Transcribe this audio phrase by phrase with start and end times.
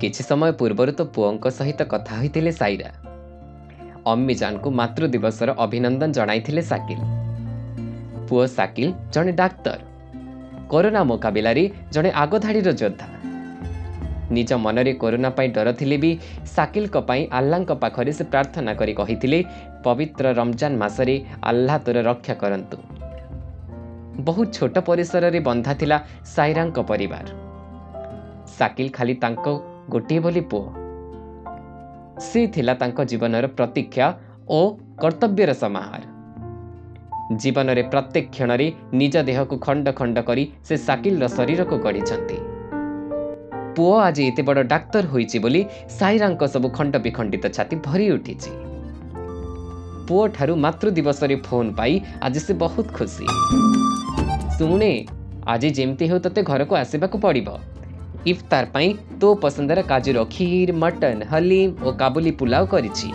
[0.00, 2.90] କିଛି ସମୟ ପୂର୍ବରୁ ତ ପୁଅଙ୍କ ସହିତ କଥା ହୋଇଥିଲେ ସାଇରା।
[4.06, 6.98] ଅମ୍ମିଜାନଙ୍କୁ ମାତୃ ଦିବସର ଅଭିନନ୍ଦନ ଜଣାଇଥିଲେ ସାକିଲ।
[8.28, 9.78] ପୁଅ ସାକିଲ ଜଣେ ଡାକ୍ତର।
[10.68, 13.06] କରୋନା ମୁକାବିଲାରେ ଜଣେ ଆଗଧାଡ଼ିର ଯୋଦ୍ଧା।
[14.30, 16.18] ନିଜ ମନରେ କରୋନା ପାଇଁ ଡର ଥିଲେ ବି
[16.56, 19.44] ସାକିଲଙ୍କ ପାଇଁ ଆଲ୍ଲାଙ୍କ ପାଖରେ ସେ ପ୍ରାର୍ଥନା କରି କହିଥିଲେ
[19.84, 22.76] ପବିତ୍ର ରମଜାନ ମାସରେ ଆଲ୍ଲାହ ତୋର ରକ୍ଷା କରନ୍ତୁ।
[24.20, 27.26] ବହୁତ ଛୋଟ ପରିସରରେ ବନ୍ଧା ଥିଲା ସାଇରାଙ୍କ ପରିବାର।
[28.58, 29.46] ସାକିଲ ଖାଲି ତାଙ୍କ
[29.90, 30.64] ଗୋଟିଏ ବୋଲି ପୁଅ।
[32.20, 34.06] ସେ ଥିଲା ତାଙ୍କ ଜୀବନର ପ୍ରତୀକ୍ଷା
[34.48, 34.60] ଓ
[34.98, 36.02] କର୍ତ୍ତବ୍ୟର ସମାହାର।
[37.36, 42.38] ଜୀବନରେ ପ୍ରତ୍ୟେକ କ୍ଷଣରେ ନିଜ ଦେହକୁ ଖଣ୍ଡ ଖଣ୍ଡ କରି ସେ ସାକିଲର ଶରୀରକୁ ଗଢ଼ିଛନ୍ତି।
[43.76, 45.62] ପୁଅ ଆଜି ଏତେ ବଡ଼ ଡାକ୍ତର ହୋଇଛି ବୋଲି
[45.98, 48.50] ସାଇରାଙ୍କ ସବୁ ଖଣ୍ଡ ବିଖଣ୍ଡିତ ଛାତି ଭରି ଉଠିଛି।
[50.08, 51.92] ପୁଅଠାରୁ ମାତୃ ଦିବସରେ ଫୋନ୍ ପାଇ
[52.22, 53.26] ଆଜି ସେ ବହୁତ ଖୁସି।
[54.58, 54.92] ଶୁଣେ
[55.46, 57.48] ଆଜି ଯେମିତି ହେଉ ତୋତେ ଘରକୁ ଆସିବାକୁ ପଡ଼ିବ।
[58.24, 58.88] ଇଫତାର ପାଇଁ
[59.20, 63.08] ତୋ ପସନ୍ଦର କାଜୁର କ୍ଷୀର ମଟନ ହଲିମ ଓ କାବୁଲି ପୁଲାଉ କରିଛି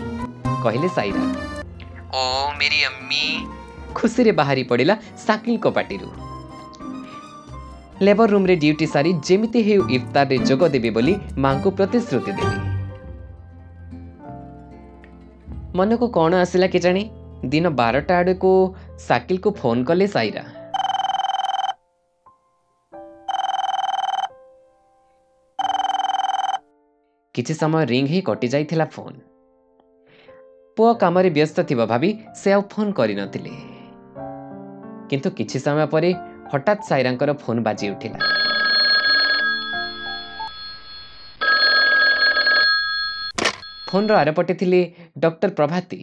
[0.64, 1.24] କହିଲେ ସାଇରା।
[2.14, 2.24] ଓ
[2.60, 3.26] ମେରି ଅମ୍ମି।
[3.96, 4.96] ଖୁସିରେ ବାହାରି ପଡ଼ିଲା
[5.28, 6.10] ସାକିଲଙ୍କ ପାଟିରୁ
[8.02, 12.58] ଲେବର ରୁମ୍ରେ ଡ୍ୟୁଟି ସାରି ଯେମିତି ହେଉ ଇଫତାରରେ ଯୋଗ ଦେବେ ବୋଲି ମାଙ୍କୁ ପ୍ରତିଶ୍ରୁତି ଦେଲେ।
[15.76, 17.04] ମନକୁ କ'ଣ ଆସିଲା କେଜାଣି?
[17.46, 18.52] ଦିନ ବାରଟା ଆଡ଼କୁ
[19.08, 20.44] ସାକିଲକୁ ଫୋନ୍ କଲେ ସାଇରା।
[27.36, 29.20] କିଛି ସମୟ ରିଙ୍ଗ ହେଇ କଟିଯାଇଥିଲା ଫୋନ୍।
[30.78, 33.54] ପୁଅ କାମରେ ବ୍ୟସ୍ତ ଥିବା ଭାବି ସେ ଆଉ ଫୋନ୍ କରିନଥିଲେ।
[35.10, 36.10] କିନ୍ତୁ କିଛି ସମୟ ପରେ
[36.54, 38.20] ହଠାତ୍ ସାଇରାଙ୍କର ଫୋନ୍ ବାଜି ଉଠିଲା।
[43.90, 44.82] ଫୋନ୍ର ଆରପଟେ ଥିଲେ
[45.18, 46.00] ଡକ୍ଟର ପ୍ରଭାତୀ।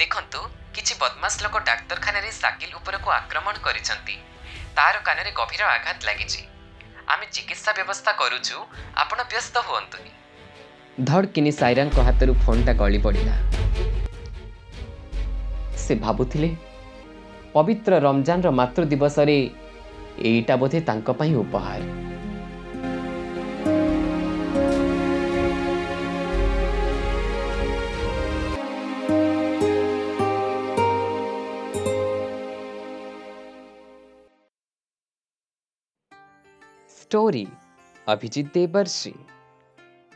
[0.00, 0.40] ଦେଖନ୍ତୁ
[0.74, 4.16] କିଛି ବଦମାସ ଲୋକ ଡାକ୍ତରଖାନାରେ ସାକିଲ ଉପରକୁ ଆକ୍ରମଣ କରିଛନ୍ତି।
[4.76, 6.42] ତାର କାନରେ ଗଭୀର ଆଘାତ ଲାଗିଛି।
[7.12, 8.56] ଆମେ ଚିକିତ୍ସା ବ୍ୟବସ୍ଥା କରୁଛୁ
[9.02, 10.12] ଆପଣ ବ୍ୟସ୍ତ ହୁଅନ୍ତୁନି।
[11.01, 13.35] ଧଡ଼କିନି ସାଇରାଙ୍କ ହାତରୁ ଫୋନ୍ଟା ଗଳି ପଡ଼ିଲା
[15.83, 16.49] ସେ ଭାବୁଥିଲେ
[17.53, 19.37] ପବିତ୍ର ରମଜାନର ମାତୃ ଦିବସରେ
[20.29, 21.81] ଏଇଟା ବୋଧେ ତାଙ୍କ ପାଇଁ ଉପହାର
[37.13, 37.45] स्टोरी
[38.07, 39.13] अभिजीत देवर्षि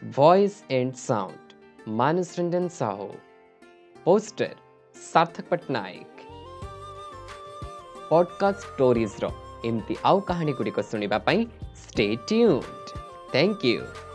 [0.03, 1.53] Voice and sound
[1.89, 3.07] Manas Ranjan Sahu.
[4.05, 4.55] Poster
[4.97, 6.09] Sarthak Pattnaik
[8.11, 9.31] podcast ଷ୍ଟୋରିଜ୍ର
[9.65, 11.41] ଏମିତି ଆଉ କାହାଣୀଗୁଡ଼ିକ ଶୁଣିବା ପାଇଁ
[11.83, 12.85] स्टे ट्यून्ड
[13.35, 14.12] थैंक यू